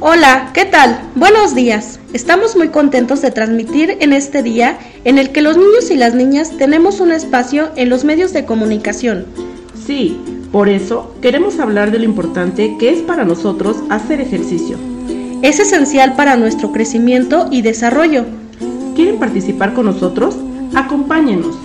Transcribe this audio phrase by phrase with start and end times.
[0.00, 1.00] Hola, ¿qué tal?
[1.16, 1.98] Buenos días.
[2.12, 6.14] Estamos muy contentos de transmitir en este día en el que los niños y las
[6.14, 9.26] niñas tenemos un espacio en los medios de comunicación.
[9.74, 10.16] Sí,
[10.52, 14.78] por eso queremos hablar de lo importante que es para nosotros hacer ejercicio.
[15.42, 18.24] Es esencial para nuestro crecimiento y desarrollo.
[18.94, 20.36] ¿Quieren participar con nosotros?
[20.76, 21.56] Acompáñenos.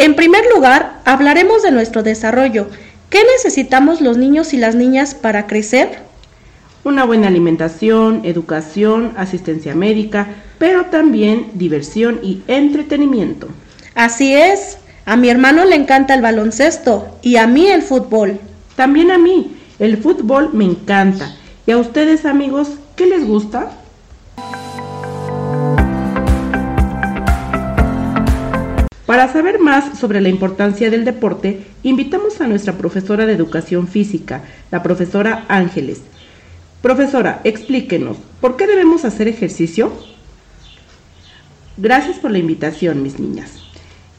[0.00, 2.68] En primer lugar, hablaremos de nuestro desarrollo.
[3.10, 5.98] ¿Qué necesitamos los niños y las niñas para crecer?
[6.84, 10.26] Una buena alimentación, educación, asistencia médica,
[10.58, 13.48] pero también diversión y entretenimiento.
[13.94, 14.78] Así es.
[15.04, 18.40] A mi hermano le encanta el baloncesto y a mí el fútbol.
[18.76, 19.54] También a mí.
[19.78, 21.36] El fútbol me encanta.
[21.66, 23.70] ¿Y a ustedes amigos, qué les gusta?
[29.10, 34.44] Para saber más sobre la importancia del deporte, invitamos a nuestra profesora de educación física,
[34.70, 36.02] la profesora Ángeles.
[36.80, 39.92] Profesora, explíquenos, ¿por qué debemos hacer ejercicio?
[41.76, 43.50] Gracias por la invitación, mis niñas.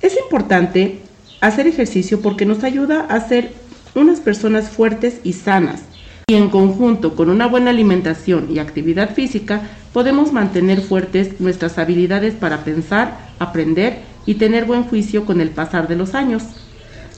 [0.02, 1.00] Es importante
[1.40, 3.54] hacer ejercicio porque nos ayuda a ser
[3.96, 5.84] unas personas fuertes y sanas.
[6.28, 9.62] Y en conjunto con una buena alimentación y actividad física,
[9.94, 15.88] podemos mantener fuertes nuestras habilidades para pensar, aprender y tener buen juicio con el pasar
[15.88, 16.44] de los años.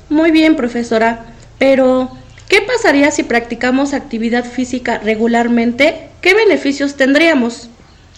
[0.09, 1.25] Muy bien, profesora,
[1.59, 2.09] pero
[2.47, 6.09] ¿qué pasaría si practicamos actividad física regularmente?
[6.21, 7.69] ¿Qué beneficios tendríamos?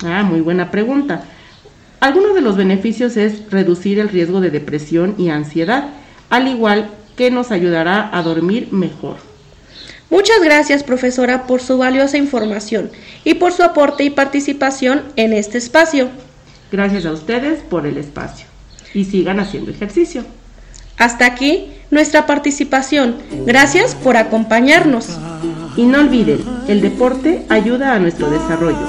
[0.04, 1.24] Ah, muy buena pregunta.
[2.00, 5.90] Algunos de los beneficios es reducir el riesgo de depresión y ansiedad,
[6.30, 9.18] al igual que nos ayudará a dormir mejor.
[10.10, 12.92] Muchas gracias, profesora, por su valiosa información
[13.24, 16.10] y por su aporte y participación en este espacio.
[16.72, 18.55] Gracias a ustedes por el espacio
[18.94, 20.24] y sigan haciendo ejercicio.
[20.98, 23.18] Hasta aquí nuestra participación.
[23.46, 25.10] Gracias por acompañarnos.
[25.76, 28.88] Y no olviden, el deporte ayuda a nuestro desarrollo.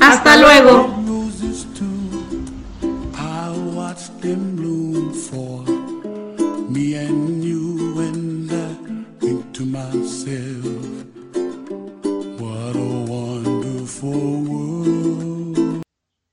[0.00, 1.04] Hasta luego.
[6.74, 7.63] me and you.